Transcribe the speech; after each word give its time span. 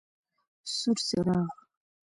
سور 0.75 0.97
څراغ: 1.07 1.47